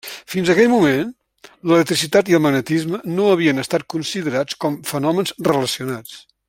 [0.33, 1.11] Fins aquell moment,
[1.71, 6.23] l'electricitat i el magnetisme no havien estat considerats com fenòmens relacionats.